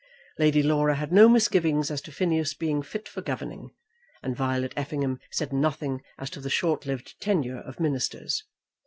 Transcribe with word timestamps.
Lady 0.39 0.63
Laura 0.63 0.95
had 0.95 1.11
no 1.11 1.29
misgivings 1.29 1.91
as 1.91 2.01
to 2.01 2.11
Phineas 2.11 2.55
being 2.55 2.81
fit 2.81 3.07
for 3.07 3.21
governing, 3.21 3.69
and 4.23 4.35
Violet 4.35 4.73
Effingham 4.75 5.19
said 5.29 5.53
nothing 5.53 6.01
as 6.17 6.31
to 6.31 6.39
the 6.41 6.49
short 6.49 6.87
lived 6.87 7.21
tenure 7.21 7.59
of 7.59 7.79
ministers. 7.79 8.43